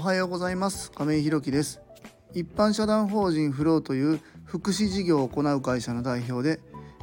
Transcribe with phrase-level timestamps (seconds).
[0.00, 0.90] おはようございます。
[0.92, 1.82] 亀井弘樹です。
[2.32, 6.58] 一般社団法人フローという福祉事業を行う会社の代表で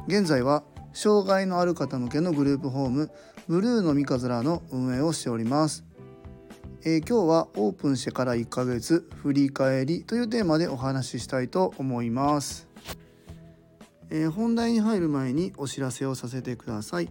[0.08, 3.12] 現在は障害のある方向けのグループホーム
[3.46, 5.84] ブルーの三日面の運営をしております。
[6.82, 12.68] えー、今日はオープンしてから1ヶ月振り返りというテーマでお話ししたいと思います、
[14.10, 17.08] えー、本題に入る前にお知らせをさせてください。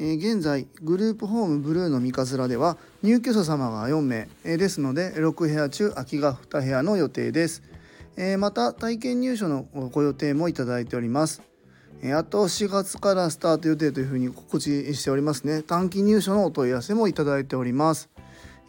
[0.00, 7.62] え、現在グループホームブルーの三日面では入居者様が4名、え、ですので6部屋中空きが2部屋の予定です、
[8.16, 11.42] え、また体験入所のご予定もいただいております。
[12.14, 15.62] あと4月からスタート予定というふうに告知しておりますね。
[15.62, 18.08] 短期入所のお問い合わせもいただいております。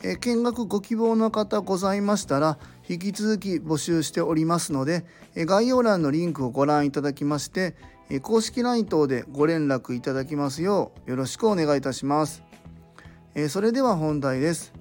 [0.02, 2.57] え見学ご希望の方ございましたら
[2.89, 7.75] 引き続き募集しておりますので概要欄のリンクをご覧いただきまして
[8.23, 12.41] 公式 LINE 等でご連絡いただきますようよろしくお願いいたします。
[13.50, 14.73] それでは本題です。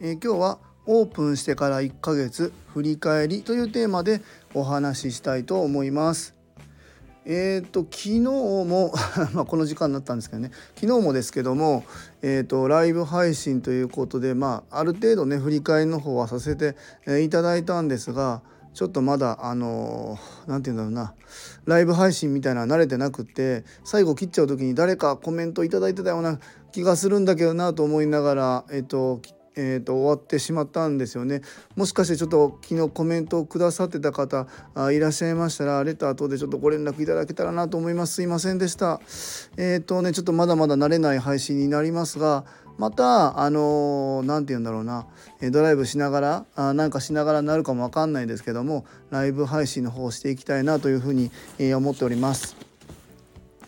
[0.00, 4.20] 今日はオープンしてから1ヶ月振り返りというテーマで
[4.52, 6.37] お話ししたいと思います。
[7.30, 8.90] えーと、昨日も
[9.34, 10.50] まこの時間になったんですけどね。
[10.80, 11.84] 昨日もですけども、
[12.22, 16.74] えーと、ライブ配信ということで、まあ、ある程度ね振り返りの方はさせて、
[17.06, 18.40] えいただいたんですが
[18.72, 21.14] ちょっとまだあの何て言うんだろうな。
[21.66, 26.38] ライブ配信みたいな慣れてなくって最後切っちゃう時に誰かコメント頂いてたような
[26.72, 29.20] 気がするんだけどなと思いながら、えっと
[29.60, 31.42] えーと、終わってしまったんですよね。
[31.74, 38.14] もしかしてちょっと昨日コメントをくださってた方あいらっしゃいましたらレター等でちょっとご連絡いただけたらなと思います。
[38.14, 39.00] すいませんでした。
[39.56, 42.44] えっ、ー、とねちょっとまだまだ慣れない配信になりますが
[42.78, 45.06] またあの何、ー、て言うんだろうな。
[45.50, 52.67] ドライブしながらあなんかしながらなるかも分かんないですけどもライブ配信の方をしていきたいなというふうに、えー、思っております。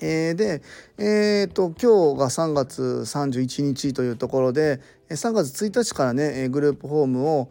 [0.01, 0.63] えー、で、
[0.99, 4.81] えーと、今日が3月31日というところで
[5.11, 7.51] 3月1日からねグループホームを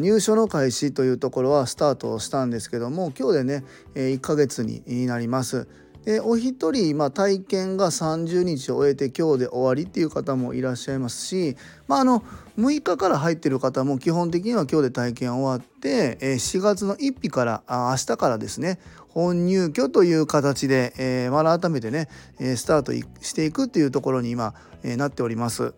[0.00, 3.64] 入所の開始というところはスタートしたんですけども今日でね
[3.94, 5.66] 1ヶ月になります。
[6.06, 11.56] でお一人、まあ、体験が30日を終えて今日で終わりっていう方もいらっしゃいますし、
[11.88, 12.22] まあ、あの
[12.56, 18.78] 6日から入ってる方も基本的には今日で体験終わって4月の1日から明日からですね
[19.16, 22.06] 本入居という形で、えー、まだ改めてね
[22.38, 25.72] えスタートしていくっていうところに今、えー、なっております。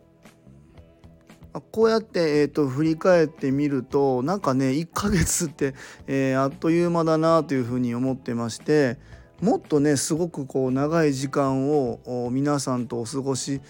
[1.71, 5.75] こうやって、えーと、振り返ってみるとなんかね1ヶ月って、
[6.09, 8.99] えー、あっという間だなというふうに思ってまして
[9.41, 13.61] もっとねすごくこう長い時間を皆さんとお過ごし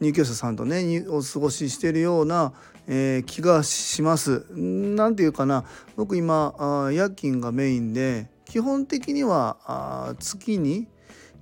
[0.00, 2.52] 入居者さんとねお過ごししてるような、
[2.86, 4.44] えー、気がします。
[4.54, 5.64] なんていうかな
[5.96, 10.88] 僕今あ夜勤がメインで基本的には月に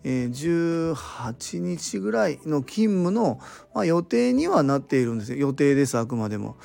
[0.08, 3.40] え18日ぐらいの勤務の、
[3.74, 6.56] まあ、予定にはなっているんですよ予定ですあくまでも。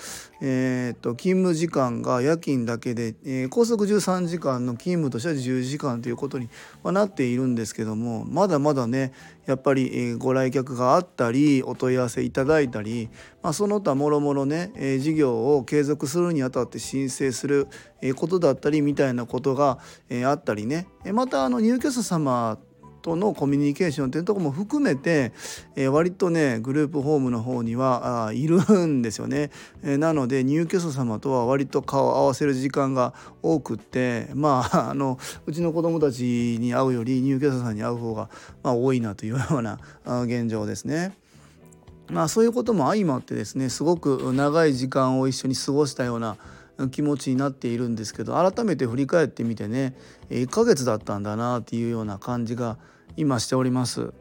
[0.44, 6.50] えー、っと勤務時間が夜勤だけで、えー、拘束13時間の勤務としては10時間ということに
[6.84, 9.12] はなっているんですけどもまだまだね
[9.46, 13.10] やっぱり、え、ご来客があったりお問い合わせいただいたり、
[13.42, 17.68] まあ、その他もろもろね、え、事業を継続するにあたって申請する、
[18.16, 22.58] ことだったりみたいなことが、え、あったりねまたあの入居者様
[23.02, 25.32] とのコミュニケーションっていうとこも含めて、
[25.76, 29.52] えー、割とねグループホームの方にはあいるんですよね、
[29.84, 38.30] えー、なので入居者様とは割と顔を合わせる時間が多くってまあ あのうちの子供たちに会うより入居者さんに会う方が、
[38.64, 41.18] まあ、多いなというような現状ですね。
[42.10, 46.36] まあそういうことも相まってですねすごく長い時間を一緒に過ごしたような
[46.90, 49.96] 気持ちになっているんですけど改めて振り返ってみてね
[50.30, 52.78] 1ヶ月だったんだなっていうような感じが
[53.18, 54.14] 今しております。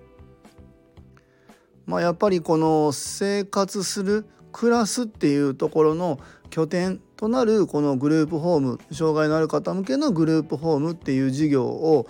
[1.86, 12.06] まあ、やっぱりこの生活する暮らすっていうところの拠点となるこのグループホーム障害のある方向けのグループホームっていう事業を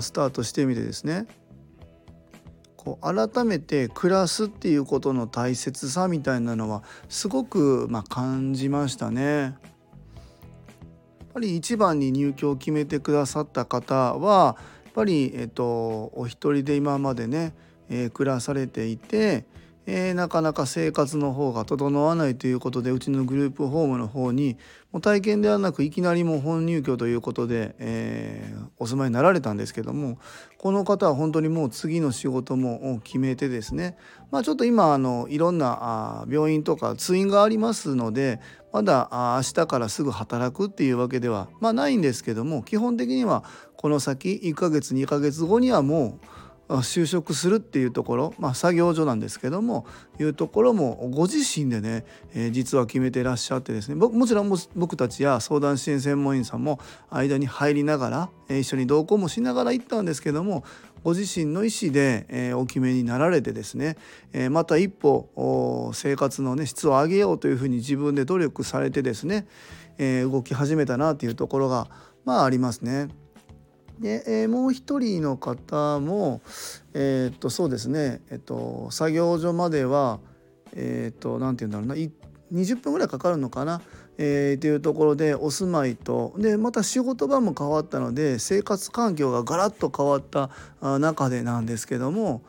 [0.00, 1.26] スタートしてみてですね
[2.76, 9.56] こう改めて暮らすっていうことの大切さみたいなのはすごくま感じましたね。
[11.32, 17.52] ぱり一番に入居を決めてくださった方はやっぱり、えっと、お一人で今までね、
[17.88, 19.44] えー、暮らされていて、
[19.90, 24.58] えー、なかなか生活の方が整わないということでうちのグループホームの方に
[24.92, 30.18] もう体験ではなくいきなりもう本入居ということで、えー、お住まいになられたんですけども
[30.58, 33.96] この方は本当にもう次の仕事も決めてですね
[34.30, 38.40] まあちょっと今あのいろんなあ病院とか通院がありますので
[38.74, 39.08] まだ
[39.38, 43.42] 明日からすぐ働くっていうわけでは、まあ、ないんですけども基本的には
[43.78, 46.26] この先1ヶ月2ヶ月後にはもう
[46.68, 49.86] 就職するっていうところ、まあ、作業所なんですけども
[50.20, 52.04] いうところもご自身でね、
[52.34, 56.78] えー、実は決めてらっしゃってですねもちろん僕たちや相談支援専門員さんも
[57.10, 60.64] 間に入りながら、えー、一緒に同行もしながら行ったんですけども
[61.04, 63.96] ご自身の意思で、えー、お決めになられてですね、
[64.32, 69.46] え、また一歩生活の、ね、質を上げようというふうに自分で努力されてですね、
[69.96, 71.88] え、動き始めたなというところが
[72.24, 73.08] まあありますね。
[74.00, 76.40] で、えー、もう一人の方も、
[76.94, 80.20] えー、っとそうですね、えっと、作業所までは
[80.74, 82.12] えー、っと何て言うんだろうな。
[82.52, 83.82] 20分ぐらいかかるのかな、
[84.16, 86.34] えー、っていうところでお住まいと。
[86.38, 90.50] でまた仕事場も変わったので生活環境がガラッと変わった
[90.98, 92.42] 中でなんですけども、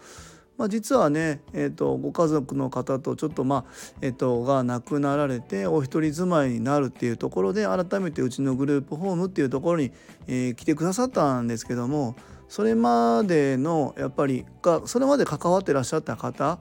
[0.60, 3.66] まあ、実はね、えーと、ご家族の方とちょっとまあ、
[4.02, 9.94] えーと、が亡くなられてお一人住まいになるっていうところで改めてうちのグループホームっていうところに、
[10.28, 12.18] えー、来てくださったんですけども
[12.50, 16.60] それまでのやっぱりがそれまで関わってらっしゃった方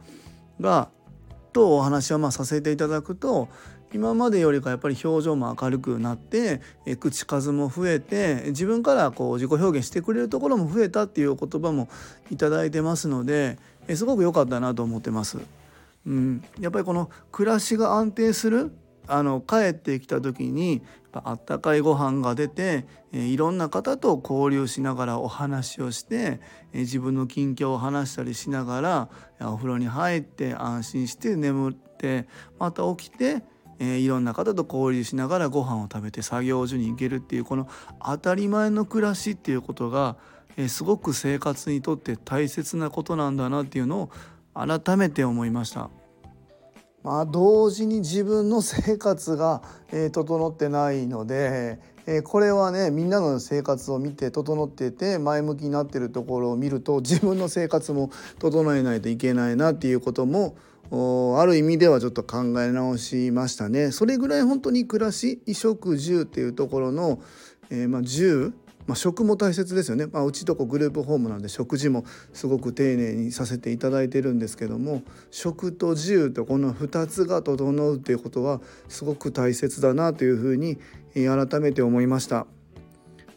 [0.61, 0.91] が
[1.53, 3.49] とお話をまあさせていただくと
[3.95, 11.89] 今までよりかやっぱり表情も明るくなってえ口数も増えて自分からこう自己表現してくれるところも増えたっていう言葉も
[12.31, 13.59] 頂いてますので
[13.89, 15.39] えすごく良かったなと思ってます。
[16.07, 18.73] うん、やっぱりこの暮らしが安定する
[19.09, 20.83] あの帰ってきた時に
[21.13, 26.41] あったかいご飯が出て、えいろんな方と交流しながらお話をして、
[26.73, 29.09] え自分の近況を話したりしながら
[29.41, 33.43] お風呂に入って安心して眠ってまた起きて、
[33.81, 37.69] えいろんな方と交流しながらご飯を食べて作業所に行けるっていうこの
[38.05, 40.17] 当たり前の暮らしっていうことが
[40.59, 44.11] えすごく生活にとって大切なことなんだなっていうのを
[44.55, 45.89] 改めて思いました。
[47.05, 49.63] まあ、同時に自分の生活が、
[49.93, 60.57] え整ってないので、えこれはねみんなの生活を見て整ってて前向きになってるところを見ると自分の生活も整えないといけないなっていうことも
[61.39, 63.93] ある意味ではちょっと考え直しましたね。
[63.93, 67.21] それぐらい本当に暮らし衣食住っていうところの、
[67.71, 68.55] えー、まあ住
[68.89, 80.79] まあ、食も大切ですよね、まあ、うちとこグループホームなんで食事もすごく丁寧にさせていただいてるんですけども食と自由とこの2つが整うということはすごく大切だなというふうに
[81.15, 82.47] 改めて思いました。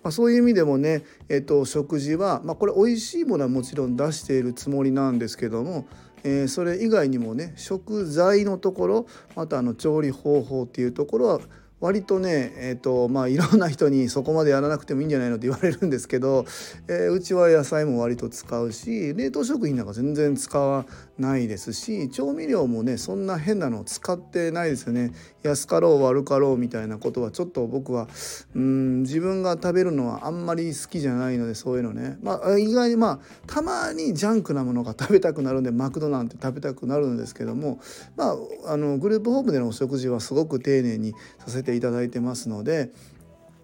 [0.04, 5.86] まあ、そういう意味でもね、えっと、食事は、まあ、これ美味しいものはもちろん出しているつもりなんですけども、
[6.24, 9.06] えー、それ以外にもね食材のところ
[9.36, 11.40] またあの調理方法っていうところは
[11.82, 16.46] 割とねえっ、ー、とまあいろんな人にそこまでやらなくてもいいんじゃないのって言われるんですけど、
[16.88, 20.86] えー、うちは野菜も割と使うし冷凍食品なんか全然使わ
[21.18, 25.12] ないですし調味料もねそんな変なの使ってないですよね。
[25.44, 28.08] 安かろう悪かろうみたいなことはちょっと僕は
[28.56, 32.18] うん自分が食べるのはあんまり好きじゃないのでそういうのね。
[32.22, 37.80] まあ意外にまあたまにジャンクなものが食べたくなるんでマクドなんて食べたくなるんですけども
[38.16, 38.34] ま
[38.68, 42.92] ああのグループホームでのお食事はすごく丁寧にさせてていただいてますので、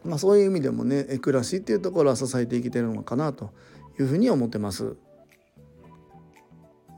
[0.04, 3.52] まあ、そういう意味でもね暮らしっていうところは支えていけてるのかなと
[4.00, 4.96] いうふうに思ってます。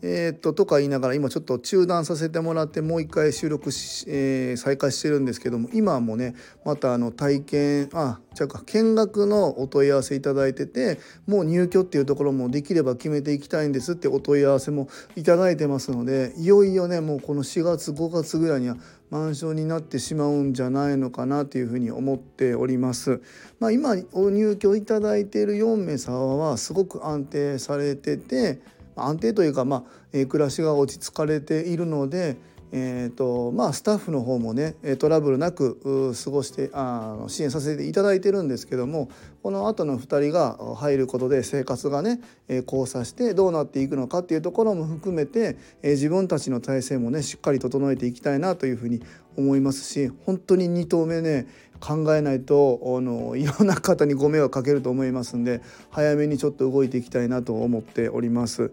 [0.01, 6.35] えー、っととか言いながら今ちょっと中断させてもらってもう一回収録し、えー、再開してるんですけども今もね
[6.65, 18.77] またあの体験あじゃか見学のお問い合わせいただいててもう入居っていうところもできれば決めていきたいんですってお問い合わせもいただいてますのでいよいよねもうこの4月5月ぐらいには
[19.09, 23.21] マンションになってしまうんじゃないのかなというふうに思っております。
[23.59, 28.61] まあ、今お入居いただいている4名様はすごく安定されてて
[29.05, 32.37] 安定というか、まあえー、暮らしが落ち着かれているので、
[32.71, 39.09] えーとまあ、スタッフの方もねトラブルなく過ごしてあ支援させていただいてるんですけども
[39.41, 49.01] この後の2人が入ることで生活がね交差してどうなっていくのかっていうところも含めて自分たちの体制もねしっかり整えていきたいなというふうに
[49.35, 51.47] 思いますし本当に2投目ね
[51.79, 58.71] 考えないとあのいろんな方にご迷惑かけると思いますんで早めにちょっと動いていきたいなと思っております。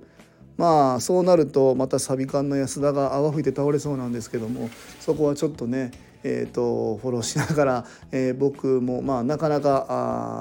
[0.56, 4.70] まあそうなるとまたサビ缶の安田が泡吹いて倒れそうなんですけども
[5.00, 5.90] そこはちょっとね
[6.28, 9.86] えーと、フォローしながら、えー、僕も、まあ、なかなか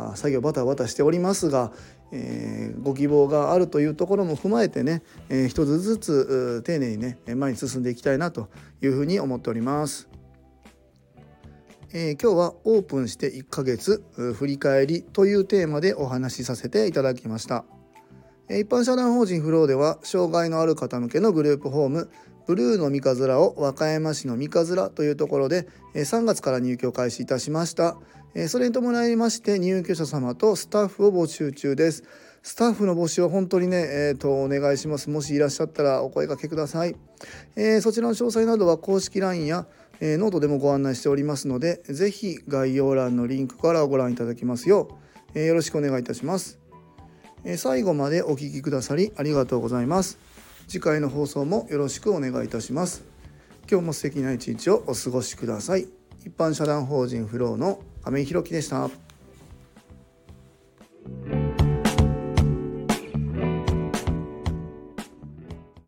[0.10, 1.72] あ作業バタバタしておりますが、
[2.12, 8.50] えー、ご希望があるというところも踏まえてね、えー、一つずつ丁寧にね前に進んでいきたいなと
[8.82, 10.10] いうふうに思っております。
[11.94, 14.04] え、今日はオープンして1ヶ月
[14.34, 17.64] 振り返りというテーマでお話しさせていただきました。
[18.50, 22.12] 一般社団法人フローでは障害のある方向けのグループホーム
[22.46, 27.98] ブルーの三日面を和歌山市の三日面というところで3月から入居開始いたしました。
[28.36, 32.04] えそれに伴いまして入居者様とスタッフを募集中です。
[32.44, 35.10] スタッフの募集は本当にね、えー、とお願いします。
[35.10, 36.96] もしいらっしゃったらお声掛けください、
[37.56, 39.68] えー、そちらの詳細などは公式 LINE や、
[40.00, 44.90] えー、ノートでもご案内しておりますので是非概要欄のリンクからご覧いただきますよ
[45.34, 46.60] う、えー、よろしくお願いいたします、
[47.46, 50.18] え最後までお聴きくださりありがとうございます。
[50.68, 53.04] 次回の放送もよろしくお願いいたします。
[53.70, 55.88] 今日も素敵な一日をお過ごしください。
[56.26, 59.05] 一般社団法人フローの亀井弘樹でした。